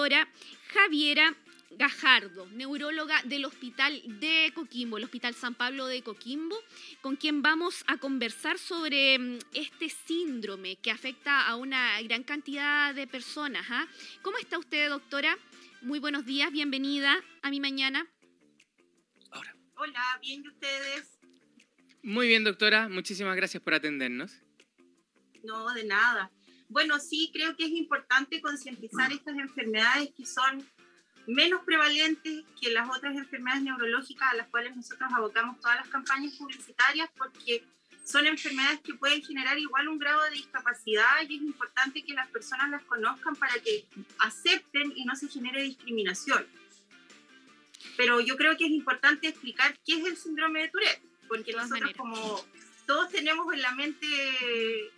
doctora 0.00 0.28
Javiera 0.72 1.36
Gajardo, 1.72 2.46
neuróloga 2.46 3.20
del 3.24 3.44
Hospital 3.44 4.00
de 4.18 4.50
Coquimbo, 4.54 4.96
el 4.96 5.04
Hospital 5.04 5.34
San 5.34 5.54
Pablo 5.54 5.86
de 5.86 6.02
Coquimbo, 6.02 6.56
con 7.02 7.16
quien 7.16 7.42
vamos 7.42 7.84
a 7.86 7.98
conversar 7.98 8.58
sobre 8.58 9.18
mm, 9.18 9.38
este 9.52 9.90
síndrome 9.90 10.76
que 10.76 10.90
afecta 10.90 11.46
a 11.46 11.56
una 11.56 12.00
gran 12.00 12.22
cantidad 12.22 12.94
de 12.94 13.06
personas. 13.06 13.66
¿ah? 13.68 13.86
¿Cómo 14.22 14.38
está 14.38 14.58
usted, 14.58 14.88
doctora? 14.88 15.36
Muy 15.82 15.98
buenos 15.98 16.24
días, 16.24 16.50
bienvenida 16.50 17.22
a 17.42 17.50
mi 17.50 17.60
mañana. 17.60 18.06
Hola, 19.76 20.18
bien, 20.22 20.42
¿y 20.42 20.48
ustedes? 20.48 21.18
Muy 22.02 22.26
bien, 22.26 22.42
doctora. 22.42 22.88
Muchísimas 22.88 23.36
gracias 23.36 23.62
por 23.62 23.74
atendernos. 23.74 24.32
No, 25.44 25.74
de 25.74 25.84
nada. 25.84 26.30
Bueno, 26.70 27.00
sí, 27.00 27.30
creo 27.32 27.56
que 27.56 27.64
es 27.64 27.72
importante 27.72 28.40
concientizar 28.40 29.12
estas 29.12 29.36
enfermedades 29.36 30.10
que 30.16 30.24
son 30.24 30.64
menos 31.26 31.62
prevalentes 31.64 32.44
que 32.60 32.70
las 32.70 32.88
otras 32.88 33.16
enfermedades 33.16 33.64
neurológicas 33.64 34.32
a 34.32 34.36
las 34.36 34.48
cuales 34.48 34.76
nosotros 34.76 35.10
abocamos 35.12 35.60
todas 35.60 35.76
las 35.76 35.88
campañas 35.88 36.34
publicitarias 36.34 37.10
porque 37.18 37.64
son 38.04 38.26
enfermedades 38.26 38.80
que 38.80 38.94
pueden 38.94 39.20
generar 39.22 39.58
igual 39.58 39.88
un 39.88 39.98
grado 39.98 40.22
de 40.24 40.30
discapacidad 40.30 41.22
y 41.28 41.36
es 41.36 41.42
importante 41.42 42.04
que 42.04 42.14
las 42.14 42.28
personas 42.28 42.70
las 42.70 42.82
conozcan 42.84 43.34
para 43.34 43.54
que 43.54 43.84
acepten 44.20 44.92
y 44.94 45.04
no 45.04 45.16
se 45.16 45.28
genere 45.28 45.62
discriminación. 45.62 46.46
Pero 47.96 48.20
yo 48.20 48.36
creo 48.36 48.56
que 48.56 48.66
es 48.66 48.70
importante 48.70 49.26
explicar 49.26 49.76
qué 49.84 49.94
es 49.94 50.06
el 50.06 50.16
síndrome 50.16 50.62
de 50.62 50.68
Tourette, 50.68 51.02
porque 51.26 51.52
nosotros 51.52 51.92
como 51.96 52.44
todos 52.90 53.08
tenemos 53.12 53.52
en 53.54 53.62
la 53.62 53.72
mente 53.76 54.06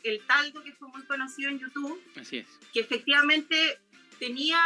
el 0.02 0.20
taldo 0.27 0.62
que 0.62 0.73
fue 0.73 0.88
muy 0.88 1.02
conocido 1.05 1.51
en 1.51 1.59
YouTube, 1.59 2.02
Así 2.16 2.38
es. 2.38 2.46
que 2.73 2.80
efectivamente 2.80 3.78
tenía 4.18 4.59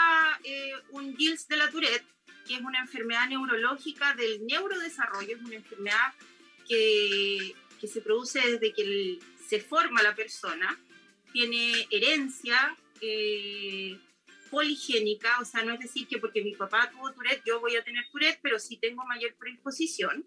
eh, 0.45 0.71
un 0.91 1.16
Gilles 1.16 1.49
de 1.49 1.57
la 1.57 1.69
Tourette, 1.69 2.05
que 2.47 2.55
es 2.55 2.61
una 2.61 2.79
enfermedad 2.79 3.29
neurológica 3.29 4.15
del 4.15 4.47
neurodesarrollo, 4.47 5.35
es 5.37 5.43
una 5.43 5.57
enfermedad 5.57 6.15
que, 6.69 7.52
que 7.80 7.88
se 7.88 8.01
produce 8.01 8.38
desde 8.49 8.73
que 8.73 8.82
el- 8.82 9.19
se 9.49 9.59
forma 9.60 10.04
la 10.04 10.15
persona, 10.15 10.79
tiene 11.32 11.88
herencia 11.91 12.77
eh, 13.01 13.99
poligénica, 14.52 15.41
o 15.41 15.45
sea, 15.45 15.65
no 15.65 15.74
es 15.74 15.80
decir 15.80 16.07
que 16.07 16.19
porque 16.19 16.43
mi 16.43 16.54
papá 16.54 16.91
tuvo 16.93 17.13
Tourette, 17.13 17.43
yo 17.45 17.59
voy 17.60 17.74
a 17.74 17.82
tener 17.82 18.04
Tourette, 18.13 18.38
pero 18.41 18.60
sí 18.60 18.77
tengo 18.77 19.04
mayor 19.04 19.35
predisposición, 19.35 20.24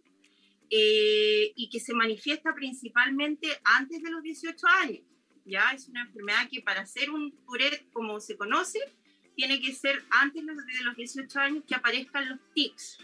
eh, 0.70 1.52
y 1.56 1.70
que 1.70 1.80
se 1.80 1.94
manifiesta 1.94 2.54
principalmente 2.54 3.48
antes 3.64 4.02
de 4.04 4.10
los 4.12 4.22
18 4.24 4.68
años. 4.68 5.02
Ya 5.46 5.72
es 5.72 5.88
una 5.88 6.04
enfermedad 6.04 6.48
que 6.50 6.62
para 6.62 6.86
ser 6.86 7.10
un 7.10 7.32
Tourette 7.46 7.90
como 7.92 8.20
se 8.20 8.38
conoce, 8.38 8.80
tiene 9.36 9.60
que 9.62 9.74
ser 9.74 10.04
antes 10.10 10.46
de 10.46 10.54
los- 10.54 10.66
de 10.66 10.84
los 10.84 10.96
18 10.96 11.40
años 11.40 11.64
que 11.68 11.74
aparezcan 11.76 12.30
los 12.30 12.40
tics. 12.54 12.98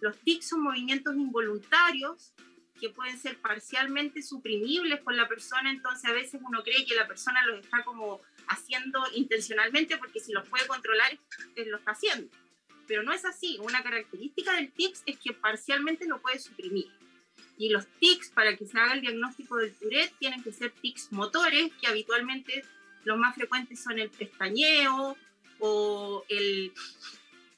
Los 0.00 0.18
tics 0.18 0.48
son 0.48 0.62
movimientos 0.62 1.14
involuntarios 1.16 2.32
que 2.80 2.90
pueden 2.90 3.18
ser 3.18 3.38
parcialmente 3.38 4.22
suprimibles 4.22 5.00
por 5.00 5.14
la 5.14 5.26
persona, 5.26 5.70
entonces 5.70 6.04
a 6.08 6.12
veces 6.12 6.40
uno 6.44 6.62
cree 6.62 6.84
que 6.86 6.94
la 6.94 7.08
persona 7.08 7.44
los 7.46 7.60
está 7.60 7.82
como 7.84 8.20
haciendo 8.48 9.00
intencionalmente 9.14 9.96
porque 9.98 10.20
si 10.20 10.32
los 10.32 10.48
puede 10.48 10.66
controlar, 10.66 11.18
lo 11.56 11.76
está 11.78 11.90
haciendo. 11.92 12.30
Pero 12.88 13.02
no 13.04 13.12
es 13.12 13.24
así. 13.24 13.58
Una 13.60 13.82
característica 13.82 14.54
del 14.54 14.72
tics 14.72 15.02
es 15.06 15.18
que 15.18 15.32
parcialmente 15.34 16.06
lo 16.08 16.20
puede 16.20 16.38
suprimir. 16.40 16.88
Y 17.58 17.68
los 17.68 17.86
tics, 18.00 18.30
para 18.30 18.56
que 18.56 18.66
se 18.66 18.78
haga 18.78 18.94
el 18.94 19.00
diagnóstico 19.02 19.56
del 19.56 19.74
Tourette, 19.74 20.14
tienen 20.18 20.42
que 20.42 20.52
ser 20.52 20.70
tics 20.72 21.12
motores, 21.12 21.70
que 21.80 21.86
habitualmente 21.86 22.64
los 23.04 23.18
más 23.18 23.34
frecuentes 23.34 23.82
son 23.82 23.98
el 23.98 24.10
pestañeo 24.10 25.16
o 25.60 26.24
el, 26.28 26.72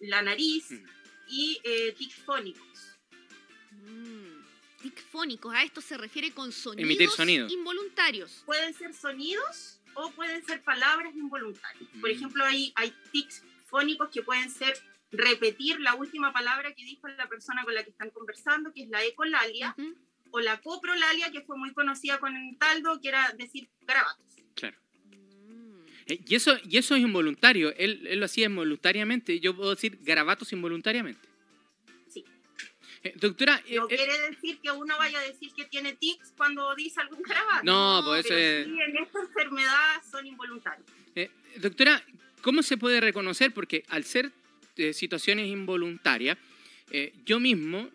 la 0.01 0.23
nariz 0.23 0.71
Mm. 0.71 0.87
y 1.29 1.61
eh, 1.65 1.93
tics 1.97 2.17
fónicos. 2.25 2.97
Mm, 3.71 4.43
tic 4.83 5.01
fónicos, 5.11 5.55
a 5.55 5.63
esto 5.63 5.81
se 5.81 5.97
refiere 5.97 6.33
con 6.33 6.51
sonidos 6.53 6.85
Emitir 6.85 7.09
sonido. 7.11 7.49
involuntarios. 7.49 8.43
Pueden 8.47 8.75
ser 8.75 8.95
sonidos 8.95 9.81
o 9.95 10.11
pueden 10.13 10.45
ser 10.47 10.63
palabras 10.63 11.15
involuntarias. 11.15 11.89
Por 12.01 12.11
Mm. 12.11 12.15
ejemplo, 12.15 12.45
hay, 12.45 12.73
hay 12.77 12.93
tics 13.13 13.43
fónicos 13.67 14.09
que 14.11 14.23
pueden 14.23 14.51
ser 14.51 14.77
repetir 15.13 15.81
la 15.81 15.95
última 15.95 16.33
palabra 16.33 16.73
que 16.75 16.85
dijo 16.85 17.09
la 17.09 17.29
persona 17.29 17.65
con 17.65 17.75
la 17.75 17.83
que 17.85 17.91
están 17.91 18.11
conversando, 18.11 18.73
que 18.73 18.85
es 18.85 18.89
la 18.91 19.05
ecolalia, 19.05 19.75
Ujú. 19.77 19.95
o 20.31 20.41
la 20.41 20.61
coprolalia, 20.61 21.31
que 21.33 21.41
fue 21.43 21.57
muy 21.57 21.73
conocida 21.73 22.19
con 22.19 22.37
el 22.37 22.57
taldo, 22.59 23.01
que 23.01 23.09
era 23.09 23.33
decir 23.37 23.69
garabatos. 23.83 24.25
Claro. 24.55 24.77
Eh, 26.07 26.21
Y 26.27 26.35
eso, 26.35 26.57
y 26.65 26.77
eso 26.79 26.95
es 26.95 27.03
involuntario. 27.03 27.75
Él, 27.77 28.07
él 28.07 28.19
lo 28.21 28.27
hacía 28.27 28.47
involuntariamente. 28.47 29.41
Yo 29.41 29.55
puedo 29.57 29.71
decir 29.75 29.99
garabatos 30.03 30.53
involuntariamente. 30.53 31.29
Sí. 32.09 32.25
Eh, 33.03 33.13
doctora, 33.17 33.61
eh, 33.67 33.77
No 33.77 33.87
eh, 33.89 33.97
quiere 33.97 34.19
decir 34.31 34.61
que 34.61 34.71
uno 34.71 34.97
vaya 34.99 35.19
a 35.19 35.23
decir 35.23 35.53
que 35.55 35.65
tiene 35.65 35.95
tics 35.95 36.33
cuando 36.37 36.73
dice 36.77 37.01
algún 37.01 37.23
garabato. 37.23 37.65
No, 37.65 38.03
pues 38.07 38.21
eso 38.27 38.29
pero 38.35 38.41
es- 38.41 38.67
sí, 38.67 38.81
en 38.81 38.97
esta 38.99 39.21
enfermedad 39.21 40.03
son 40.11 40.27
involuntarios. 40.27 40.87
eh, 41.17 41.31
doctora, 41.57 42.05
¿cómo 42.43 42.63
se 42.63 42.77
puede 42.77 43.01
reconocer? 43.01 43.53
Porque 43.53 43.85
al 43.89 44.05
ser 44.05 44.31
eh, 44.81 44.93
situaciones 44.93 45.47
involuntarias, 45.47 46.37
eh, 46.91 47.13
yo 47.25 47.39
mismo 47.39 47.89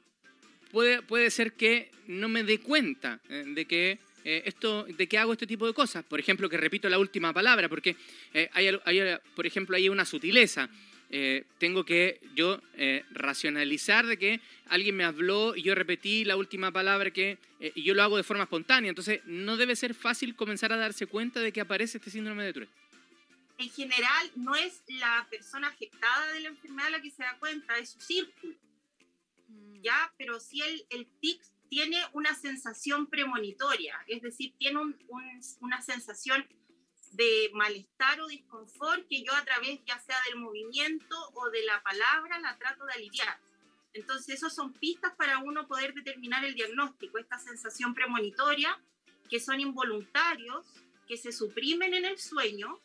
puede, 0.72 1.02
puede 1.02 1.30
ser 1.32 1.54
que 1.54 1.90
no 2.08 2.28
me 2.30 2.44
dé 2.44 2.60
cuenta 2.60 3.20
eh, 3.30 3.44
de 3.48 3.66
que 3.66 4.00
eh, 4.24 4.44
esto, 4.46 4.86
de 4.86 5.08
que 5.08 5.18
hago 5.18 5.34
este 5.34 5.48
tipo 5.48 5.68
de 5.68 5.74
cosas. 5.74 6.04
Por 6.04 6.20
ejemplo, 6.20 6.50
que 6.50 6.58
repito 6.58 6.90
la 6.90 7.00
última 7.00 7.32
palabra, 7.34 7.70
porque 7.70 7.96
eh, 8.34 8.50
hay, 8.54 8.70
hay, 8.86 9.00
por 9.36 9.46
ejemplo, 9.46 9.76
hay 9.76 9.90
una 9.90 10.06
sutileza. 10.06 10.70
Eh, 11.12 11.44
tengo 11.60 11.86
que 11.86 12.20
yo 12.36 12.60
eh, 12.78 13.04
racionalizar 13.12 14.08
de 14.08 14.18
que 14.18 14.40
alguien 14.68 14.96
me 14.96 15.04
habló 15.04 15.56
y 15.56 15.62
yo 15.62 15.76
repetí 15.76 16.26
la 16.26 16.36
última 16.36 16.72
palabra 16.72 17.12
que 17.12 17.38
eh, 17.60 17.72
y 17.76 17.84
yo 17.84 17.94
lo 17.94 18.02
hago 18.02 18.18
de 18.18 18.24
forma 18.24 18.44
espontánea. 18.44 18.90
Entonces, 18.90 19.22
no 19.26 19.56
debe 19.56 19.76
ser 19.76 19.94
fácil 19.94 20.36
comenzar 20.36 20.74
a 20.74 20.78
darse 20.78 21.06
cuenta 21.06 21.40
de 21.40 21.52
que 21.52 21.62
aparece 21.62 22.00
este 22.00 22.10
síndrome 22.10 22.44
de 22.44 22.54
Tourette. 22.54 22.72
En 23.58 23.70
general, 23.70 24.32
no 24.36 24.54
es 24.56 24.84
la 24.88 25.26
persona 25.30 25.70
afectada 25.70 26.34
de 26.34 26.42
la 26.42 26.50
enfermedad 26.50 26.90
la 26.92 27.02
que 27.02 27.10
se 27.12 27.24
da 27.24 27.38
cuenta, 27.40 27.78
es 27.78 27.92
su 27.92 28.02
círculo. 28.02 28.56
Mm. 29.48 29.82
¿ya? 29.82 30.14
Pero 30.18 30.40
si 30.40 30.62
el, 30.62 30.86
el 30.90 31.08
tic 31.22 31.42
tiene 31.70 32.02
una 32.14 32.36
sensación 32.36 33.08
premonitoria, 33.08 33.98
es 34.08 34.22
decir, 34.22 34.54
tiene 34.58 34.80
un- 34.80 34.98
un- 35.08 35.42
una 35.62 35.82
sensación 35.82 36.46
de 37.12 37.50
malestar 37.54 38.20
o 38.20 38.28
disconfort 38.28 39.08
que 39.08 39.24
yo 39.24 39.34
a 39.34 39.46
través 39.46 39.80
ya 39.86 39.98
sea 40.00 40.18
del 40.28 40.36
movimiento 40.38 41.16
o 41.36 41.50
de 41.50 41.64
la 41.64 41.82
palabra 41.82 42.40
la 42.40 42.58
trato 42.58 42.86
de 42.86 42.94
aliviar. 42.94 43.40
Entonces, 43.94 44.36
esos 44.36 44.54
son 44.54 44.74
pistas 44.74 45.14
para 45.16 45.38
uno 45.40 45.66
poder 45.66 45.94
determinar 45.94 46.44
el 46.44 46.56
diagnóstico, 46.56 47.18
esta 47.18 47.40
sensación 47.40 47.94
premonitoria, 47.94 48.78
que 49.30 49.40
son 49.40 49.62
involuntarios, 49.62 50.66
que 51.08 51.16
se 51.16 51.32
suprimen 51.32 51.94
en 51.94 52.04
el 52.04 52.18
sueño 52.20 52.82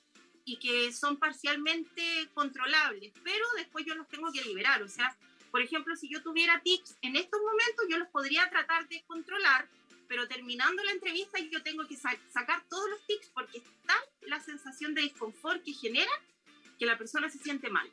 y 0.53 0.57
que 0.57 0.93
son 0.93 1.17
parcialmente 1.17 2.29
controlables, 2.35 3.13
pero 3.23 3.45
después 3.57 3.87
yo 3.87 3.95
los 3.95 4.09
tengo 4.09 4.33
que 4.33 4.43
liberar. 4.43 4.83
O 4.83 4.89
sea, 4.89 5.17
por 5.53 5.63
ejemplo, 5.63 5.95
si 5.95 6.09
yo 6.09 6.23
tuviera 6.25 6.61
tics 6.61 6.97
en 7.03 7.15
estos 7.15 7.41
momentos, 7.41 7.87
yo 7.89 7.99
los 7.99 8.09
podría 8.09 8.51
tratar 8.51 8.89
de 8.89 9.01
controlar, 9.07 9.69
pero 10.09 10.27
terminando 10.27 10.83
la 10.83 10.91
entrevista 10.91 11.39
yo 11.39 11.63
tengo 11.63 11.87
que 11.87 11.97
sa- 11.97 12.19
sacar 12.33 12.65
todos 12.69 12.91
los 12.91 13.07
tics 13.07 13.29
porque 13.33 13.59
es 13.59 13.65
tal 13.87 14.01
la 14.23 14.41
sensación 14.41 14.93
de 14.93 15.03
disconfort 15.03 15.63
que 15.63 15.73
genera 15.73 16.11
que 16.81 16.87
la 16.87 16.99
persona 16.99 17.31
se 17.31 17.39
siente 17.39 17.71
mal. 17.71 17.89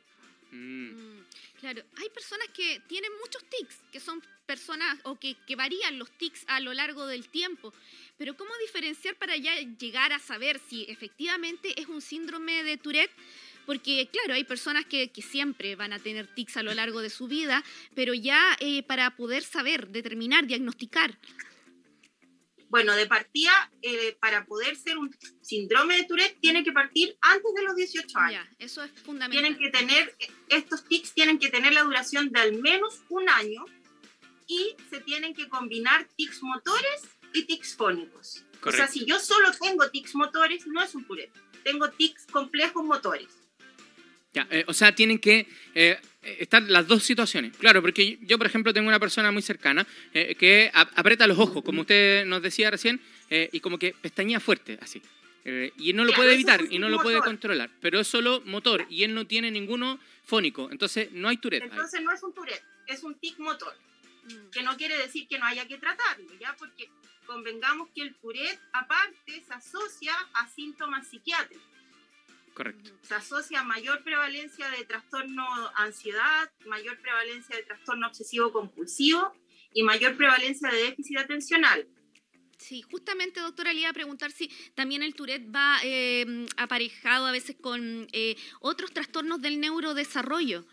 Mm. 0.50 1.17
Claro, 1.60 1.82
hay 1.96 2.08
personas 2.10 2.48
que 2.54 2.80
tienen 2.86 3.10
muchos 3.20 3.42
tics, 3.50 3.82
que 3.90 3.98
son 3.98 4.22
personas 4.46 4.96
o 5.02 5.18
que, 5.18 5.36
varían 5.56 5.98
los 5.98 6.08
tics 6.12 6.44
a 6.46 6.60
lo 6.60 6.72
largo 6.72 7.04
del 7.06 7.28
tiempo. 7.28 7.74
Pero 8.16 8.36
¿cómo 8.36 8.50
diferenciar 8.60 9.16
para 9.16 9.36
ya 9.36 9.54
llegar 9.78 10.12
a 10.12 10.20
saber 10.20 10.60
si 10.68 10.84
efectivamente 10.84 11.80
es 11.80 11.88
un 11.88 12.00
síndrome 12.00 12.62
de 12.62 12.76
Tourette? 12.76 13.10
Porque 13.66 14.08
claro, 14.12 14.34
hay 14.34 14.44
personas 14.44 14.86
que, 14.86 15.08
que 15.08 15.20
siempre 15.20 15.74
van 15.74 15.92
a 15.92 15.98
tener 15.98 16.32
tics 16.32 16.56
a 16.56 16.62
lo 16.62 16.72
largo 16.72 17.00
de 17.00 17.10
su 17.10 17.26
vida, 17.26 17.64
pero 17.94 18.14
ya 18.14 18.56
eh, 18.60 18.84
para 18.84 19.16
poder 19.16 19.42
saber, 19.42 19.88
determinar, 19.88 20.46
diagnosticar. 20.46 21.18
Bueno, 22.68 22.94
de 22.94 23.06
partida, 23.06 23.70
eh, 23.82 24.16
para 24.20 24.44
poder 24.44 24.76
ser 24.76 24.98
un 24.98 25.14
síndrome 25.40 25.96
de 25.96 26.04
Tourette, 26.04 26.38
tiene 26.40 26.62
que 26.62 26.72
partir 26.72 27.16
antes 27.20 27.54
de 27.54 27.62
los 27.62 27.74
18 27.74 28.18
años. 28.18 28.46
Ya, 28.46 28.64
eso 28.64 28.82
es 28.82 28.90
fundamental. 29.02 29.30
tienen 29.30 29.58
que 29.58 29.70
tener, 29.70 30.14
estos 30.48 30.84
tics 30.84 31.14
tienen 31.14 31.38
que 31.38 31.48
tener 31.48 31.72
la 31.72 31.82
duración 31.82 32.30
de 32.30 32.40
al 32.40 32.54
menos 32.60 33.00
un 33.08 33.28
año 33.28 33.64
y 34.46 34.74
se 34.90 35.00
tienen 35.00 35.34
que 35.34 35.48
combinar 35.48 36.06
tics 36.16 36.42
motores 36.42 37.02
y 37.32 37.44
tics 37.44 37.74
fónicos. 37.76 38.36
O 38.38 38.42
sea, 38.42 38.60
Correcto. 38.60 38.92
si 38.92 39.04
yo 39.06 39.18
solo 39.20 39.50
tengo 39.60 39.88
tics 39.90 40.14
motores, 40.14 40.66
no 40.66 40.82
es 40.82 40.94
un 40.94 41.06
Tourette. 41.06 41.32
Tengo 41.64 41.90
tics 41.90 42.26
complejos 42.26 42.84
motores. 42.84 43.28
Ya, 44.32 44.46
eh, 44.50 44.64
o 44.66 44.74
sea, 44.74 44.94
tienen 44.94 45.18
que 45.18 45.48
eh, 45.74 45.98
estar 46.22 46.62
las 46.62 46.86
dos 46.86 47.02
situaciones. 47.04 47.56
Claro, 47.56 47.80
porque 47.80 48.18
yo, 48.22 48.38
por 48.38 48.46
ejemplo, 48.46 48.72
tengo 48.74 48.88
una 48.88 48.98
persona 49.00 49.30
muy 49.30 49.42
cercana 49.42 49.86
eh, 50.12 50.34
que 50.34 50.70
a- 50.74 50.88
aprieta 50.96 51.26
los 51.26 51.38
ojos, 51.38 51.62
como 51.62 51.82
usted 51.82 52.24
nos 52.26 52.42
decía 52.42 52.70
recién, 52.70 53.00
eh, 53.30 53.48
y 53.52 53.60
como 53.60 53.78
que 53.78 53.94
pestañea 54.00 54.40
fuerte, 54.40 54.78
así. 54.82 55.00
Eh, 55.44 55.72
y 55.78 55.90
él 55.90 55.96
no 55.96 56.04
lo 56.04 56.12
puede 56.12 56.34
evitar 56.34 56.60
y 56.68 56.78
no 56.78 56.88
lo 56.88 57.00
puede 57.00 57.16
motor. 57.16 57.30
controlar, 57.30 57.70
pero 57.80 58.00
es 58.00 58.08
solo 58.08 58.42
motor 58.44 58.84
y 58.90 59.04
él 59.04 59.14
no 59.14 59.26
tiene 59.26 59.50
ninguno 59.50 59.98
fónico, 60.24 60.68
entonces 60.70 61.10
no 61.12 61.28
hay 61.28 61.38
Tourette. 61.38 61.62
ahí. 61.62 61.68
Entonces 61.70 62.02
no 62.02 62.12
es 62.12 62.22
un 62.22 62.34
Tourette, 62.34 62.62
es 62.86 63.02
un 63.02 63.14
tic 63.14 63.38
motor, 63.38 63.74
Mm. 64.24 64.50
que 64.50 64.62
no 64.62 64.76
quiere 64.76 64.98
decir 64.98 65.26
que 65.26 65.38
no 65.38 65.46
haya 65.46 65.66
que 65.66 65.78
tratarlo, 65.78 66.26
¿ya? 66.38 66.54
Porque 66.58 66.90
convengamos 67.24 67.88
que 67.94 68.02
el 68.02 68.14
Tourette 68.16 68.60
aparte 68.72 69.42
se 69.46 69.54
asocia 69.54 70.12
a 70.34 70.48
síntomas 70.48 71.06
psiquiátricos. 71.06 71.64
Correcto. 72.58 72.90
se 73.02 73.14
asocia 73.14 73.60
a 73.60 73.64
mayor 73.64 74.02
prevalencia 74.02 74.68
de 74.70 74.84
trastorno 74.84 75.46
ansiedad, 75.76 76.50
mayor 76.66 76.98
prevalencia 77.00 77.54
de 77.56 77.62
trastorno 77.62 78.08
obsesivo 78.08 78.50
compulsivo 78.52 79.32
y 79.72 79.84
mayor 79.84 80.16
prevalencia 80.16 80.68
de 80.70 80.78
déficit 80.78 81.18
atencional. 81.18 81.86
Sí, 82.58 82.82
justamente, 82.82 83.38
doctora, 83.38 83.72
le 83.72 83.80
iba 83.82 83.90
a 83.90 83.92
preguntar 83.92 84.32
si 84.32 84.50
también 84.74 85.04
el 85.04 85.14
Tourette 85.14 85.46
va 85.54 85.78
eh, 85.84 86.46
aparejado 86.56 87.26
a 87.26 87.30
veces 87.32 87.54
con 87.60 88.08
eh, 88.12 88.34
otros 88.60 88.92
trastornos 88.92 89.40
del 89.40 89.60
neurodesarrollo. 89.60 90.66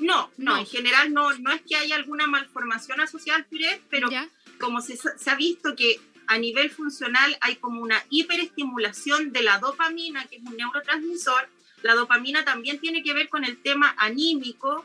No, 0.00 0.30
no, 0.38 0.52
No. 0.54 0.58
en 0.58 0.66
general 0.66 1.12
no, 1.12 1.32
no 1.38 1.52
es 1.52 1.60
que 1.62 1.76
haya 1.76 1.94
alguna 1.96 2.26
malformación 2.26 3.00
asociada 3.00 3.40
al 3.40 3.46
Tourette, 3.46 3.82
pero 3.90 4.10
¿Ya? 4.10 4.28
como 4.58 4.80
se, 4.80 4.96
se 4.96 5.30
ha 5.30 5.34
visto 5.36 5.76
que 5.76 6.00
a 6.26 6.38
nivel 6.38 6.70
funcional 6.70 7.36
hay 7.40 7.56
como 7.56 7.80
una 7.82 8.02
hiperestimulación 8.10 9.32
de 9.32 9.42
la 9.42 9.58
dopamina, 9.58 10.24
que 10.26 10.36
es 10.36 10.42
un 10.42 10.56
neurotransmisor, 10.56 11.48
la 11.82 11.94
dopamina 11.94 12.44
también 12.44 12.78
tiene 12.78 13.02
que 13.02 13.12
ver 13.12 13.28
con 13.28 13.44
el 13.44 13.56
tema 13.60 13.94
anímico 13.98 14.84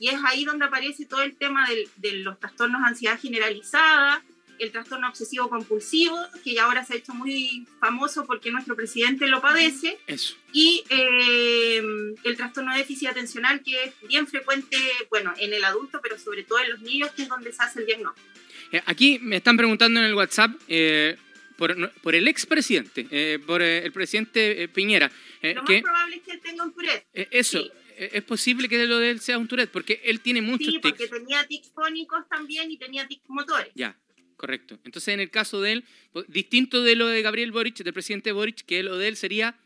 y 0.00 0.08
es 0.08 0.20
ahí 0.24 0.44
donde 0.44 0.64
aparece 0.64 1.04
todo 1.04 1.22
el 1.22 1.36
tema 1.36 1.68
del- 1.68 1.88
de 1.96 2.12
los 2.12 2.38
trastornos 2.38 2.80
de 2.82 2.88
ansiedad 2.88 3.18
generalizada, 3.20 4.22
el 4.58 4.72
trastorno 4.72 5.08
obsesivo 5.08 5.48
compulsivo, 5.48 6.16
que 6.44 6.54
ya 6.54 6.64
ahora 6.64 6.84
se 6.84 6.94
ha 6.94 6.96
hecho 6.96 7.14
muy 7.14 7.66
famoso 7.80 8.24
porque 8.26 8.50
nuestro 8.50 8.74
presidente 8.76 9.26
lo 9.28 9.40
padece, 9.40 9.98
Eso. 10.06 10.36
y 10.52 10.84
eh, 10.90 11.78
el 12.24 12.36
trastorno 12.36 12.72
de 12.72 12.78
déficit 12.78 13.08
atencional, 13.08 13.62
que 13.62 13.84
es 13.84 13.94
bien 14.08 14.26
frecuente, 14.26 14.76
bueno, 15.10 15.32
en 15.38 15.52
el 15.52 15.64
adulto, 15.64 16.00
pero 16.02 16.18
sobre 16.18 16.44
todo 16.44 16.58
en 16.60 16.70
los 16.70 16.80
niños, 16.80 17.10
que 17.12 17.22
es 17.22 17.28
donde 17.28 17.52
se 17.52 17.62
hace 17.62 17.80
el 17.80 17.86
diagnóstico. 17.86 18.26
Eh, 18.72 18.82
Aquí 18.86 19.18
me 19.20 19.36
están 19.36 19.56
preguntando 19.56 20.00
en 20.00 20.06
el 20.06 20.14
WhatsApp 20.14 20.50
eh, 20.68 21.16
por, 21.56 21.90
por 22.02 22.14
el 22.14 22.28
expresidente, 22.28 23.06
eh, 23.10 23.38
por 23.44 23.62
eh, 23.62 23.78
el 23.84 23.92
presidente 23.92 24.68
Piñera, 24.68 25.10
Lo 25.42 25.64
que 25.64 25.74
más 25.74 25.82
probable 25.82 26.16
es 26.16 26.22
que 26.22 26.30
él 26.32 26.40
tenga 26.40 26.64
un 26.64 26.72
Tourette. 26.72 27.06
eso, 27.12 27.62
sí. 27.62 27.70
es 27.96 28.22
posible 28.24 28.68
que 28.68 28.86
lo 28.86 28.98
de 28.98 29.10
él 29.10 29.20
sea 29.20 29.38
un 29.38 29.48
Tourette, 29.48 29.70
porque 29.70 30.00
él 30.04 30.20
tiene 30.20 30.42
muchos 30.42 30.72
Sí, 30.72 30.78
porque 30.80 31.06
tics. 31.06 31.10
tenía 31.18 31.46
tics 31.46 31.70
fónicos 31.74 32.28
también 32.28 32.70
y 32.70 32.76
tenía 32.78 33.06
tics 33.08 33.28
motores. 33.28 33.68
Ya, 33.74 33.96
correcto. 34.38 34.78
Entonces, 34.84 35.12
en 35.12 35.20
el 35.20 35.30
caso 35.30 35.60
de 35.60 35.72
él, 35.72 35.84
pues, 36.12 36.24
distinto 36.28 36.82
de 36.82 36.96
lo 36.96 37.06
de 37.06 37.20
Gabriel 37.20 37.52
Boric, 37.52 37.76
del 37.76 37.92
presidente 37.92 38.32
Boric, 38.32 38.64
que 38.64 38.82
lo 38.82 38.96
de 38.96 39.08
él 39.08 39.16
sería 39.16 39.58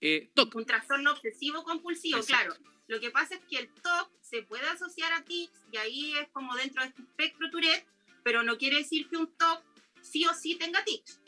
eh, 0.00 0.30
TOC. 0.34 0.54
Un 0.54 0.64
trastorno 0.64 1.10
obsesivo 1.12 1.62
compulsivo, 1.64 2.18
Exacto. 2.18 2.54
claro. 2.56 2.72
Lo 2.88 2.98
que 3.00 3.10
pasa 3.10 3.34
es 3.34 3.40
que 3.50 3.58
el 3.58 3.68
TOC 3.68 4.10
se 4.20 4.42
puede 4.42 4.66
asociar 4.68 5.12
a 5.12 5.22
tics 5.24 5.52
y 5.72 5.76
ahí 5.76 6.12
es 6.16 6.28
como 6.32 6.54
dentro 6.56 6.82
de 6.82 6.88
este 6.88 7.02
espectro 7.02 7.50
Tourette, 7.50 7.86
pero 8.24 8.42
no 8.42 8.56
quiere 8.58 8.76
decir 8.78 9.08
que 9.08 9.16
un 9.18 9.26
TOC 9.36 9.62
sí 10.00 10.24
o 10.26 10.32
sí 10.34 10.54
tenga 10.56 10.82
tics. 10.84 11.20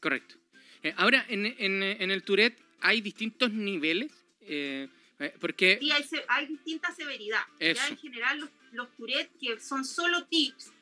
Correcto. 0.00 0.36
Eh, 0.82 0.94
ahora, 0.96 1.24
en, 1.28 1.46
en- 1.46 1.82
en 1.82 2.10
el 2.10 2.22
Tourette 2.22 2.58
hay 2.80 3.00
distintos 3.00 3.50
niveles, 3.52 4.12
eh, 4.42 4.88
porque... 5.40 5.78
Sí, 5.80 5.90
hay, 5.90 6.04
hay 6.28 6.46
distinta 6.46 6.94
severidad. 6.94 7.40
Eso. 7.58 7.80
Ya 7.80 7.88
en 7.88 7.96
general 7.98 8.38
los, 8.40 8.50
los 8.72 8.94
Tourette 8.96 9.30
que 9.40 9.58
son 9.60 9.84
solo 9.84 10.26
tics 10.26 10.72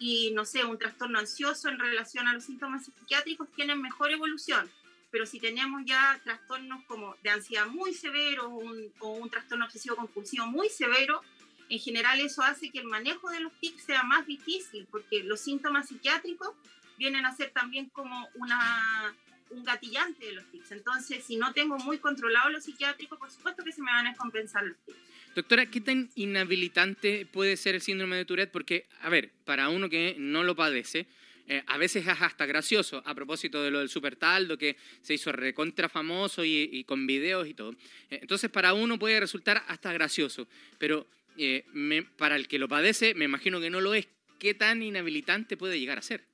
y, 0.00 0.32
no 0.32 0.46
sé, 0.46 0.64
un 0.64 0.78
trastorno 0.78 1.18
ansioso 1.18 1.68
en 1.68 1.78
relación 1.78 2.26
a 2.26 2.32
los 2.32 2.44
síntomas 2.44 2.86
psiquiátricos 2.86 3.48
tienen 3.54 3.80
mejor 3.80 4.10
evolución. 4.10 4.68
Pero 5.10 5.26
si 5.26 5.38
tenemos 5.38 5.82
ya 5.84 6.18
trastornos 6.24 6.82
como 6.86 7.14
de 7.22 7.30
ansiedad 7.30 7.66
muy 7.66 7.92
severo 7.92 8.48
un, 8.48 8.90
o 9.00 9.10
un 9.10 9.28
trastorno 9.28 9.66
obsesivo 9.66 9.96
compulsivo 9.96 10.46
muy 10.46 10.70
severo, 10.70 11.20
en 11.68 11.78
general 11.78 12.18
eso 12.20 12.42
hace 12.42 12.70
que 12.70 12.78
el 12.78 12.86
manejo 12.86 13.28
de 13.28 13.40
los 13.40 13.52
tics 13.60 13.84
sea 13.84 14.02
más 14.02 14.26
difícil, 14.26 14.88
porque 14.90 15.22
los 15.22 15.40
síntomas 15.40 15.88
psiquiátricos 15.88 16.54
vienen 16.96 17.26
a 17.26 17.36
ser 17.36 17.50
también 17.50 17.90
como 17.90 18.26
una, 18.36 19.14
un 19.50 19.64
gatillante 19.64 20.24
de 20.24 20.32
los 20.32 20.50
tics. 20.50 20.72
Entonces, 20.72 21.24
si 21.24 21.36
no 21.36 21.52
tengo 21.52 21.76
muy 21.76 21.98
controlado 21.98 22.48
los 22.48 22.64
psiquiátricos, 22.64 23.18
por 23.18 23.30
supuesto 23.30 23.62
que 23.62 23.72
se 23.72 23.82
me 23.82 23.92
van 23.92 24.06
a 24.06 24.10
descompensar 24.10 24.64
los 24.64 24.78
tics. 24.86 25.09
Doctora, 25.34 25.66
¿qué 25.66 25.80
tan 25.80 26.10
inhabilitante 26.16 27.24
puede 27.26 27.56
ser 27.56 27.76
el 27.76 27.80
síndrome 27.80 28.16
de 28.16 28.24
Tourette? 28.24 28.50
Porque, 28.50 28.86
a 29.00 29.08
ver, 29.08 29.30
para 29.44 29.68
uno 29.68 29.88
que 29.88 30.16
no 30.18 30.42
lo 30.42 30.56
padece, 30.56 31.06
eh, 31.46 31.62
a 31.66 31.78
veces 31.78 32.06
es 32.06 32.20
hasta 32.20 32.46
gracioso, 32.46 33.02
a 33.06 33.14
propósito 33.14 33.62
de 33.62 33.70
lo 33.70 33.78
del 33.78 33.88
super 33.88 34.16
taldo, 34.16 34.58
que 34.58 34.76
se 35.02 35.14
hizo 35.14 35.30
recontra 35.32 35.88
famoso 35.88 36.44
y, 36.44 36.68
y 36.72 36.84
con 36.84 37.06
videos 37.06 37.46
y 37.48 37.54
todo. 37.54 37.72
Eh, 38.10 38.18
entonces, 38.22 38.50
para 38.50 38.74
uno 38.74 38.98
puede 38.98 39.20
resultar 39.20 39.62
hasta 39.68 39.92
gracioso, 39.92 40.48
pero 40.78 41.06
eh, 41.38 41.64
me- 41.72 42.02
para 42.02 42.34
el 42.36 42.48
que 42.48 42.58
lo 42.58 42.68
padece, 42.68 43.14
me 43.14 43.24
imagino 43.24 43.60
que 43.60 43.70
no 43.70 43.80
lo 43.80 43.94
es. 43.94 44.08
¿Qué 44.40 44.54
tan 44.54 44.82
inhabilitante 44.82 45.56
puede 45.56 45.78
llegar 45.78 45.98
a 45.98 46.02
ser? 46.02 46.24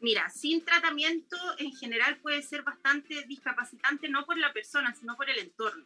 Mira, 0.00 0.30
sin 0.30 0.64
tratamiento 0.64 1.36
en 1.58 1.72
general 1.76 2.16
puede 2.18 2.40
ser 2.42 2.62
bastante 2.62 3.24
discapacitante, 3.26 4.08
no 4.08 4.24
por 4.24 4.38
la 4.38 4.52
persona, 4.52 4.94
sino 4.94 5.16
por 5.16 5.28
el 5.28 5.38
entorno. 5.40 5.84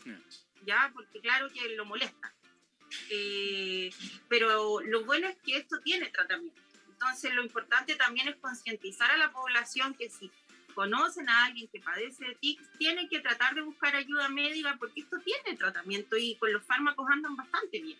¿Ya? 0.66 0.90
Porque 0.94 1.20
claro 1.20 1.48
que 1.50 1.68
lo 1.70 1.84
molesta. 1.84 2.32
Eh, 3.10 3.90
pero 4.28 4.80
lo 4.80 5.04
bueno 5.04 5.28
es 5.28 5.36
que 5.38 5.56
esto 5.56 5.78
tiene 5.80 6.08
tratamiento. 6.10 6.60
Entonces 6.88 7.34
lo 7.34 7.42
importante 7.42 7.96
también 7.96 8.28
es 8.28 8.36
concientizar 8.36 9.10
a 9.10 9.16
la 9.16 9.32
población 9.32 9.94
que 9.94 10.08
si 10.08 10.30
conocen 10.74 11.28
a 11.28 11.46
alguien 11.46 11.68
que 11.68 11.80
padece 11.80 12.26
de 12.26 12.34
tics, 12.36 12.64
tienen 12.78 13.08
que 13.08 13.20
tratar 13.20 13.54
de 13.54 13.62
buscar 13.62 13.94
ayuda 13.94 14.28
médica 14.28 14.76
porque 14.78 15.00
esto 15.00 15.18
tiene 15.18 15.56
tratamiento 15.56 16.16
y 16.16 16.36
con 16.36 16.52
los 16.52 16.64
fármacos 16.64 17.06
andan 17.10 17.36
bastante 17.36 17.80
bien. 17.80 17.98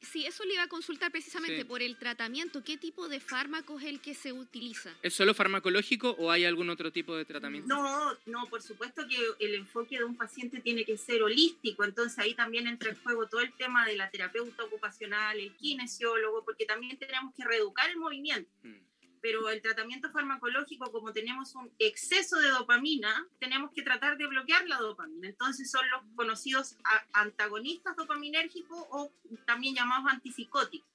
Sí, 0.00 0.24
eso 0.26 0.44
le 0.44 0.54
iba 0.54 0.62
a 0.62 0.68
consultar 0.68 1.10
precisamente 1.10 1.58
Sí. 1.58 1.64
por 1.64 1.82
el 1.82 1.96
tratamiento. 1.98 2.62
¿Qué 2.62 2.76
tipo 2.78 3.08
de 3.08 3.18
fármaco 3.20 3.78
es 3.80 3.86
el 3.86 4.00
que 4.00 4.14
se 4.14 4.32
utiliza? 4.32 4.94
¿Es 5.02 5.14
solo 5.14 5.34
farmacológico 5.34 6.10
o 6.18 6.30
hay 6.30 6.44
algún 6.44 6.70
otro 6.70 6.92
tipo 6.92 7.16
de 7.16 7.24
tratamiento? 7.24 7.68
No, 7.68 8.16
no, 8.26 8.46
por 8.46 8.62
supuesto 8.62 9.02
que 9.08 9.16
el 9.44 9.54
enfoque 9.56 9.98
de 9.98 10.04
un 10.04 10.16
paciente 10.16 10.60
tiene 10.60 10.84
que 10.84 10.96
ser 10.96 11.22
holístico, 11.22 11.84
entonces 11.84 12.18
ahí 12.20 12.34
también 12.34 12.66
entra 12.68 12.90
en 12.90 12.96
juego 13.02 13.26
todo 13.28 13.40
el 13.40 13.52
tema 13.54 13.86
de 13.86 13.96
la 13.96 14.08
terapeuta 14.10 14.64
ocupacional, 14.64 15.38
el 15.38 15.52
kinesiólogo, 15.56 16.44
porque 16.44 16.64
también 16.64 16.96
tenemos 16.96 17.34
que 17.34 17.44
reeducar 17.44 17.90
el 17.90 17.96
movimiento. 17.96 18.50
Mm. 18.62 18.87
Pero 19.20 19.48
el 19.48 19.60
tratamiento 19.62 20.10
farmacológico, 20.10 20.90
como 20.92 21.12
tenemos 21.12 21.54
un 21.54 21.70
exceso 21.78 22.38
de 22.38 22.50
dopamina, 22.50 23.26
tenemos 23.38 23.72
que 23.72 23.82
tratar 23.82 24.16
de 24.16 24.26
bloquear 24.26 24.66
la 24.68 24.78
dopamina. 24.78 25.28
Entonces 25.28 25.70
son 25.70 25.88
los 25.90 26.02
conocidos 26.14 26.76
antagonistas 27.12 27.96
dopaminérgicos 27.96 28.78
o 28.90 29.12
también 29.46 29.74
llamados 29.74 30.12
antipsicóticos. 30.12 30.88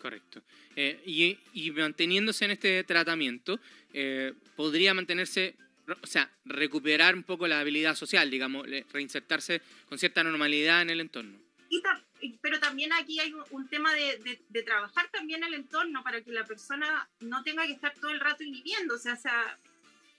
Correcto. 0.00 0.42
Eh, 0.76 1.00
y, 1.04 1.38
y 1.52 1.70
manteniéndose 1.72 2.44
en 2.44 2.52
este 2.52 2.84
tratamiento, 2.84 3.58
eh, 3.92 4.34
podría 4.54 4.94
mantenerse, 4.94 5.56
o 6.02 6.06
sea, 6.06 6.30
recuperar 6.44 7.14
un 7.14 7.22
poco 7.22 7.46
la 7.46 7.60
habilidad 7.60 7.94
social, 7.94 8.30
digamos, 8.30 8.66
reinsertarse 8.92 9.62
con 9.88 9.98
cierta 9.98 10.22
normalidad 10.22 10.82
en 10.82 10.90
el 10.90 11.00
entorno. 11.00 11.45
Y 11.68 11.82
ta- 11.82 12.00
pero 12.40 12.58
también 12.60 12.92
aquí 12.92 13.18
hay 13.20 13.32
un, 13.32 13.44
un 13.50 13.68
tema 13.68 13.92
de, 13.92 14.18
de- 14.18 14.40
de 14.48 14.62
trabajar 14.62 15.08
también 15.10 15.42
el 15.44 15.54
entorno 15.54 16.02
para 16.02 16.20
que 16.22 16.30
la 16.32 16.44
persona 16.44 17.08
no 17.20 17.42
tenga 17.42 17.66
que 17.66 17.72
estar 17.72 17.92
todo 17.94 18.10
el 18.10 18.20
rato 18.20 18.42
inhibiéndose, 18.44 19.10
o 19.12 19.16
sea, 19.16 19.58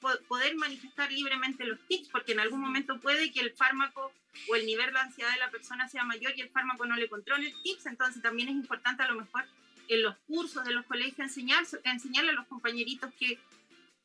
po- 0.01 0.20
poder 0.27 0.56
manifestar 0.56 1.12
libremente 1.12 1.66
los 1.66 1.80
tics, 1.88 2.10
porque 2.10 2.34
en 2.34 2.39
algún 2.42 2.60
momento 2.62 3.00
puede 3.00 3.32
que 3.32 3.39
el 3.39 3.51
fármaco 3.54 4.12
o 4.50 4.56
el 4.56 4.66
nivel 4.66 4.94
de 4.94 5.00
ansiedad 5.00 5.32
de 5.32 5.39
la 5.39 5.50
persona 5.50 5.88
sea 5.89 6.04
mayor 6.04 6.34
y 6.36 6.42
el 6.42 6.50
fármaco 6.50 6.86
no 6.86 6.96
le 6.96 7.10
controle 7.10 7.48
el 7.48 7.62
tics, 7.63 7.86
entonces 7.88 8.22
también 8.22 8.50
es 8.50 8.56
importante 8.56 9.04
a 9.04 9.08
lo 9.08 9.16
mejor 9.20 9.46
en 9.88 10.04
los 10.04 10.16
cursos 10.27 10.66
de 10.66 10.74
los 10.74 10.86
colegios 10.86 11.18
enseñar, 11.20 11.63
enseñarle 11.86 12.32
a 12.32 12.34
los 12.34 12.48
compañeritos 12.48 13.12
que 13.18 13.39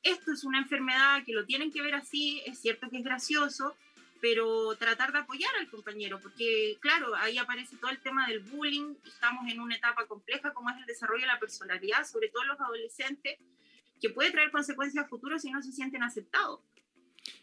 esto 0.04 0.32
es 0.32 0.44
una 0.44 0.58
enfermedad, 0.58 1.24
que 1.24 1.32
lo 1.32 1.44
tienen 1.44 1.70
que 1.72 1.82
ver 1.82 1.94
así, 1.94 2.40
es 2.46 2.60
cierto 2.60 2.88
que 2.88 2.98
es 2.98 3.04
gracioso, 3.04 3.76
pero 4.22 4.76
tratar 4.76 5.12
de 5.12 5.18
apoyar 5.18 5.50
al 5.58 5.68
compañero, 5.68 6.20
porque 6.20 6.76
claro, 6.78 7.12
ahí 7.16 7.38
aparece 7.38 7.76
todo 7.76 7.90
el 7.90 7.98
tema 7.98 8.28
del 8.28 8.38
bullying, 8.38 8.94
estamos 9.04 9.50
en 9.50 9.58
una 9.58 9.74
etapa 9.74 10.06
compleja 10.06 10.54
como 10.54 10.70
es 10.70 10.76
el 10.76 10.86
desarrollo 10.86 11.22
de 11.22 11.26
la 11.26 11.40
personalidad, 11.40 12.06
sobre 12.06 12.28
todo 12.28 12.44
los 12.44 12.60
adolescentes, 12.60 13.36
que 14.00 14.10
puede 14.10 14.30
traer 14.30 14.52
consecuencias 14.52 15.08
futuras 15.10 15.42
si 15.42 15.50
no 15.50 15.60
se 15.60 15.72
sienten 15.72 16.04
aceptados. 16.04 16.60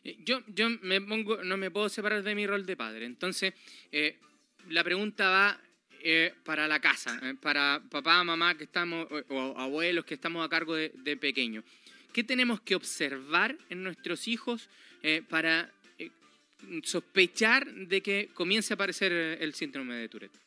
Eh, 0.05 0.19
Yo, 0.23 0.41
yo 0.47 0.69
me 0.81 1.01
pongo, 1.01 1.43
no 1.43 1.57
me 1.57 1.69
puedo 1.69 1.89
separar 1.89 2.23
de 2.23 2.33
mi 2.33 2.47
rol 2.47 2.65
de 2.65 2.77
padre. 2.77 3.05
Entonces, 3.05 3.53
eh, 3.91 4.17
la 4.69 4.81
pregunta 4.81 5.29
va 5.29 5.61
eh, 5.99 6.33
para 6.45 6.65
la 6.69 6.79
casa, 6.79 7.19
eh, 7.23 7.35
para 7.41 7.83
papá, 7.91 8.23
mamá 8.23 8.55
que 8.55 8.63
estamos, 8.63 9.05
o, 9.27 9.57
abuelos 9.57 10.05
que 10.05 10.13
estamos 10.13 10.45
a 10.45 10.47
cargo 10.47 10.75
de, 10.75 10.93
de 10.95 11.17
pequeños. 11.17 11.65
¿Qué 12.13 12.23
tenemos 12.23 12.61
que 12.61 12.75
observar 12.75 13.57
en 13.69 13.83
nuestros 13.83 14.29
hijos 14.29 14.69
para 15.29 15.71
sospechar 16.83 17.65
de 17.71 18.01
que 18.01 18.29
comience 18.33 18.73
a 18.73 18.75
aparecer 18.75 19.11
el 19.11 19.53
síndrome 19.53 19.95
de 19.95 20.09
Tourette? 20.09 20.39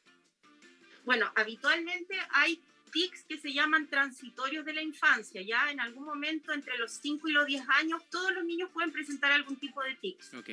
Bueno, 1.05 1.31
habitualmente 1.35 2.17
hay 2.31 2.63
tics 2.93 3.25
que 3.25 3.39
se 3.39 3.53
llaman 3.53 3.89
transitorios 3.89 4.65
de 4.65 4.75
la 4.75 4.83
infancia. 4.83 5.43
Ya 5.43 5.71
en 5.71 5.81
algún 5.81 6.05
momento 6.05 6.53
entre 6.53 6.79
los 6.79 6.93
5 6.93 7.29
y 7.29 7.33
los 7.33 7.47
10 7.47 7.69
años, 7.81 8.03
todos 8.11 8.33
los 8.33 8.45
niños 8.45 8.71
pueden 8.73 8.93
presentar 8.93 9.33
algún 9.33 9.57
tipo 9.57 9.83
de 9.83 9.95
tics. 9.97 10.35
Ok. 10.35 10.51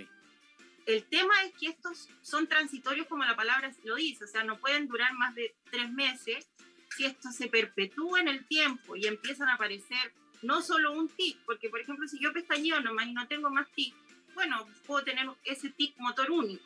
El 0.85 1.03
tema 1.03 1.33
es 1.43 1.53
que 1.59 1.67
estos 1.67 2.09
son 2.21 2.47
transitorios 2.47 3.05
como 3.05 3.23
la 3.23 3.35
palabra 3.35 3.71
lo 3.83 3.95
dice, 3.95 4.23
o 4.23 4.27
sea, 4.27 4.43
no 4.43 4.57
pueden 4.57 4.87
durar 4.87 5.13
más 5.13 5.35
de 5.35 5.53
tres 5.69 5.91
meses. 5.91 6.49
Si 6.97 7.05
esto 7.05 7.31
se 7.31 7.47
perpetúa 7.47 8.21
en 8.21 8.27
el 8.27 8.45
tiempo 8.47 8.95
y 8.95 9.05
empiezan 9.05 9.49
a 9.49 9.53
aparecer 9.53 10.13
no 10.41 10.61
solo 10.61 10.93
un 10.93 11.07
tic, 11.09 11.37
porque 11.45 11.69
por 11.69 11.79
ejemplo, 11.79 12.07
si 12.07 12.17
yo 12.19 12.33
pestañeo 12.33 12.79
nomás 12.79 13.05
y 13.07 13.13
no 13.13 13.27
tengo 13.27 13.51
más 13.51 13.67
tic, 13.75 13.93
bueno, 14.39 14.65
puedo 14.87 15.03
tener 15.03 15.27
ese 15.43 15.69
tic 15.69 15.97
motor 15.97 16.31
único. 16.31 16.65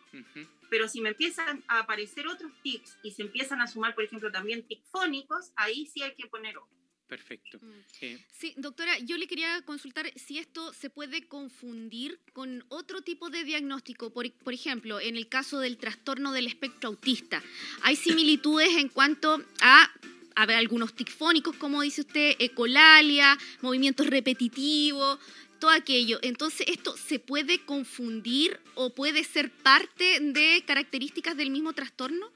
Pero 0.69 0.87
si 0.87 1.01
me 1.01 1.09
empiezan 1.09 1.63
a 1.67 1.79
aparecer 1.79 2.27
otros 2.27 2.51
tics 2.61 2.99
y 3.01 3.09
se 3.09 3.23
empiezan 3.23 3.61
a 3.61 3.67
sumar, 3.67 3.95
por 3.95 4.03
ejemplo, 4.03 4.31
también 4.31 4.61
tics 4.61 4.87
fónicos, 4.91 5.51
ahí 5.55 5.87
sí 5.87 6.03
hay 6.03 6.13
que 6.13 6.27
poner 6.27 6.55
ojo. 6.55 6.69
Perfecto. 7.07 7.57
Mm. 7.59 7.71
Eh, 8.01 8.25
Sí, 8.31 8.53
doctora, 8.57 8.99
yo 8.99 9.17
le 9.17 9.25
quería 9.25 9.59
consultar 9.63 10.05
si 10.15 10.37
esto 10.37 10.71
se 10.73 10.91
puede 10.91 11.27
confundir 11.27 12.19
con 12.31 12.63
otro 12.69 13.01
tipo 13.01 13.31
de 13.31 13.43
diagnóstico. 13.43 14.13
Por, 14.13 14.31
por 14.33 14.53
ejemplo, 14.53 14.99
en 14.99 15.15
el 15.17 15.27
caso 15.27 15.59
del 15.59 15.77
trastorno 15.77 16.31
del 16.31 16.45
espectro 16.45 16.89
autista, 16.89 17.41
¿hay 17.81 17.95
similitudes 17.95 18.75
en 18.77 18.89
cuanto 18.89 19.43
a, 19.61 19.91
a 20.35 20.45
ver, 20.45 20.57
algunos 20.57 20.93
tics 20.93 21.15
fónicos, 21.15 21.55
como 21.55 21.81
dice 21.81 22.01
usted, 22.01 22.35
ecolalia, 22.37 23.35
movimientos 23.61 24.05
repetitivos, 24.07 25.19
todo 25.63 25.71
aquello? 25.71 26.19
Entonces, 26.23 26.67
¿esto 26.67 26.97
se 26.97 27.19
puede 27.19 27.63
confundir 27.63 28.59
o 28.75 28.93
puede 28.93 29.23
ser 29.23 29.49
parte 29.49 30.19
de 30.19 30.61
características 30.67 31.37
del 31.37 31.51
mismo 31.51 31.71
trastorno? 31.71 32.29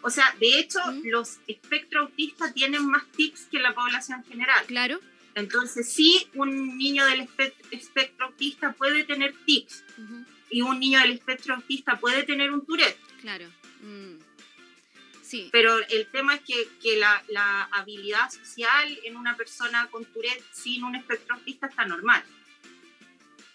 O 0.00 0.08
sea, 0.08 0.34
de 0.40 0.58
hecho, 0.58 0.78
¿Mm? 0.90 1.02
los 1.08 1.36
espectro 1.46 2.00
autistas 2.00 2.54
tienen 2.54 2.86
más 2.86 3.04
tics 3.12 3.42
que 3.50 3.58
la 3.58 3.74
población 3.74 4.24
general. 4.24 4.64
Claro. 4.66 5.00
Entonces, 5.34 5.92
sí, 5.92 6.26
un 6.32 6.78
niño 6.78 7.04
del 7.04 7.28
espe- 7.28 7.52
espectro 7.70 8.24
autista 8.24 8.72
puede 8.72 9.04
tener 9.04 9.34
tics 9.44 9.84
y 10.48 10.62
un 10.62 10.80
niño 10.80 11.00
del 11.00 11.12
espectro 11.12 11.56
autista 11.56 12.00
puede 12.00 12.22
tener 12.22 12.50
un 12.52 12.64
Tourette. 12.64 12.98
Claro. 13.20 13.46
Mm. 13.82 14.14
Sí. 15.26 15.48
Pero 15.52 15.78
el 15.88 16.06
tema 16.08 16.34
es 16.34 16.42
que, 16.42 16.68
que 16.82 16.98
la, 16.98 17.24
la 17.28 17.62
habilidad 17.72 18.30
social 18.30 18.98
en 19.04 19.16
una 19.16 19.34
persona 19.38 19.88
con 19.90 20.04
Tourette 20.04 20.44
sin 20.52 20.84
un 20.84 20.94
espectro 20.96 21.36
autista 21.36 21.66
está 21.66 21.86
normal. 21.86 22.22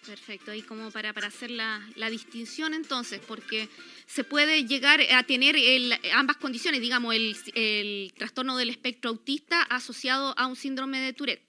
Perfecto, 0.04 0.50
ahí 0.50 0.64
como 0.64 0.90
para, 0.90 1.14
para 1.14 1.28
hacer 1.28 1.52
la, 1.52 1.88
la 1.96 2.10
distinción 2.10 2.74
entonces, 2.74 3.22
porque 3.28 3.70
se 4.08 4.24
puede 4.24 4.66
llegar 4.66 5.00
a 5.14 5.22
tener 5.24 5.56
el- 5.56 5.94
ambas 6.14 6.38
condiciones, 6.38 6.82
digamos, 6.82 7.14
el, 7.14 7.36
el 7.54 8.14
trastorno 8.18 8.58
del 8.58 8.72
espectro 8.72 9.12
autista 9.12 9.62
asociado 9.62 10.34
a 10.40 10.48
un 10.48 10.56
síndrome 10.56 11.00
de 11.00 11.14
Tourette. 11.14 11.44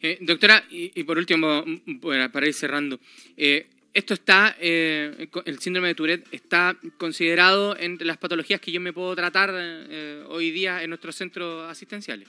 Eh, 0.00 0.18
doctora, 0.20 0.64
y, 0.70 0.90
y 0.98 1.04
por 1.04 1.18
último, 1.18 1.64
para, 2.02 2.32
para 2.32 2.48
ir 2.48 2.54
cerrando, 2.54 2.98
eh, 3.36 3.68
esto 3.98 4.14
está, 4.14 4.56
eh, 4.60 5.28
el 5.44 5.58
síndrome 5.58 5.88
de 5.88 5.94
Tourette 5.94 6.28
está 6.32 6.76
considerado 6.96 7.76
entre 7.76 8.06
las 8.06 8.16
patologías 8.16 8.60
que 8.60 8.72
yo 8.72 8.80
me 8.80 8.92
puedo 8.92 9.14
tratar 9.16 9.50
eh, 9.54 10.24
hoy 10.28 10.50
día 10.50 10.82
en 10.82 10.90
nuestros 10.90 11.16
centros 11.16 11.70
asistenciales. 11.70 12.28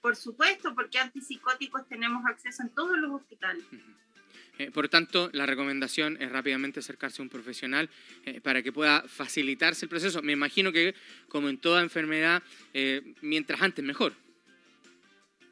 Por 0.00 0.16
supuesto, 0.16 0.74
porque 0.74 0.98
antipsicóticos 0.98 1.88
tenemos 1.88 2.26
acceso 2.26 2.62
en 2.62 2.70
todos 2.70 2.98
los 2.98 3.12
hospitales. 3.12 3.64
Eh, 4.58 4.70
por 4.70 4.88
tanto, 4.88 5.30
la 5.32 5.46
recomendación 5.46 6.20
es 6.20 6.30
rápidamente 6.30 6.80
acercarse 6.80 7.22
a 7.22 7.24
un 7.24 7.28
profesional 7.28 7.88
eh, 8.24 8.40
para 8.40 8.62
que 8.62 8.72
pueda 8.72 9.02
facilitarse 9.08 9.86
el 9.86 9.88
proceso. 9.88 10.20
Me 10.20 10.32
imagino 10.32 10.72
que, 10.72 10.94
como 11.28 11.48
en 11.48 11.58
toda 11.58 11.80
enfermedad, 11.80 12.42
eh, 12.74 13.14
mientras 13.22 13.62
antes 13.62 13.84
mejor. 13.84 14.14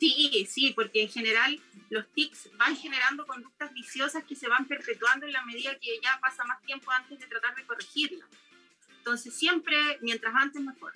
Sí, 0.01 0.47
sí, 0.49 0.73
porque 0.75 1.03
en 1.03 1.11
general 1.11 1.61
los 1.91 2.11
tics 2.15 2.49
van 2.57 2.75
generando 2.75 3.27
conductas 3.27 3.71
viciosas 3.75 4.25
que 4.25 4.35
se 4.35 4.49
van 4.49 4.67
perpetuando 4.67 5.27
en 5.27 5.33
la 5.33 5.45
medida 5.45 5.79
que 5.79 6.01
ya 6.03 6.19
pasa 6.23 6.43
más 6.45 6.63
tiempo 6.63 6.91
antes 6.91 7.21
de 7.21 7.27
tratar 7.27 7.55
de 7.55 7.67
corregirlas. 7.67 8.27
Entonces 8.97 9.35
siempre, 9.35 9.99
mientras 10.01 10.35
antes, 10.35 10.63
mejor. 10.63 10.95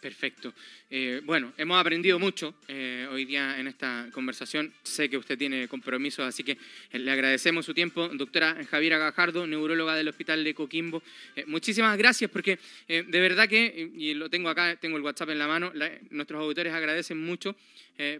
Perfecto. 0.00 0.54
Eh, 0.88 1.20
bueno, 1.24 1.52
hemos 1.58 1.78
aprendido 1.78 2.18
mucho 2.18 2.54
eh, 2.68 3.06
hoy 3.10 3.26
día 3.26 3.60
en 3.60 3.66
esta 3.66 4.08
conversación. 4.12 4.72
Sé 4.82 5.10
que 5.10 5.18
usted 5.18 5.36
tiene 5.36 5.68
compromisos, 5.68 6.26
así 6.26 6.42
que 6.42 6.52
eh, 6.90 6.98
le 6.98 7.10
agradecemos 7.10 7.66
su 7.66 7.74
tiempo. 7.74 8.08
Doctora 8.08 8.64
Javiera 8.70 8.96
Gajardo, 8.96 9.46
neuróloga 9.46 9.94
del 9.94 10.08
Hospital 10.08 10.42
de 10.42 10.54
Coquimbo. 10.54 11.02
Muchísimas 11.46 11.98
gracias 11.98 12.30
porque 12.30 12.58
de 12.88 13.20
verdad 13.20 13.46
que, 13.46 13.90
y 13.94 14.14
lo 14.14 14.30
tengo 14.30 14.48
acá, 14.48 14.76
tengo 14.76 14.96
el 14.96 15.02
WhatsApp 15.02 15.30
en 15.30 15.38
la 15.38 15.46
mano, 15.46 15.72
nuestros 16.10 16.40
auditores 16.40 16.72
agradecen 16.72 17.18
mucho 17.18 17.54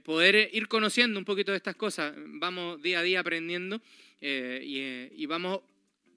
poder 0.05 0.51
ir 0.53 0.69
conociendo 0.69 1.19
un 1.19 1.25
poquito 1.25 1.53
de 1.53 1.57
estas 1.57 1.77
cosas. 1.77 2.13
Vamos 2.17 2.83
día 2.83 3.01
a 3.01 3.03
día 3.03 3.21
aprendiendo 3.21 3.81
y, 4.21 5.09
y 5.17 5.27
vamos 5.27 5.61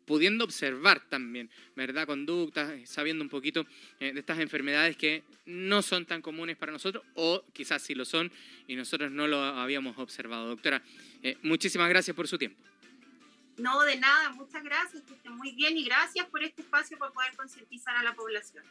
pudiendo 0.05 0.43
observar 0.43 1.01
también, 1.09 1.49
¿verdad? 1.75 2.05
Conductas, 2.05 2.71
eh, 2.71 2.85
sabiendo 2.85 3.23
un 3.23 3.29
poquito 3.29 3.65
eh, 3.99 4.13
de 4.13 4.19
estas 4.19 4.39
enfermedades 4.39 4.97
que 4.97 5.23
no 5.45 5.81
son 5.81 6.05
tan 6.05 6.21
comunes 6.21 6.57
para 6.57 6.71
nosotros 6.71 7.03
o 7.15 7.43
quizás 7.53 7.81
sí 7.81 7.95
lo 7.95 8.05
son 8.05 8.31
y 8.67 8.75
nosotros 8.75 9.11
no 9.11 9.27
lo 9.27 9.37
habíamos 9.37 9.97
observado. 9.97 10.47
Doctora, 10.47 10.81
eh, 11.21 11.37
muchísimas 11.41 11.89
gracias 11.89 12.15
por 12.15 12.27
su 12.27 12.37
tiempo. 12.37 12.57
No, 13.57 13.81
de 13.83 13.97
nada, 13.97 14.29
muchas 14.31 14.63
gracias, 14.63 15.03
que 15.03 15.13
estén 15.13 15.33
muy 15.33 15.51
bien 15.51 15.77
y 15.77 15.83
gracias 15.83 16.25
por 16.27 16.43
este 16.43 16.63
espacio 16.63 16.97
para 16.97 17.11
poder 17.11 17.35
concientizar 17.35 17.95
a 17.95 18.03
la 18.03 18.15
población. 18.15 18.63